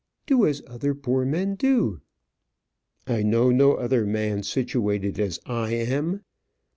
[0.25, 2.01] Do as other poor men do."
[3.05, 6.23] "I know no other man situated as I am."